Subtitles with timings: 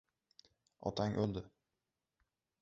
[0.91, 1.45] Otang o‘ldi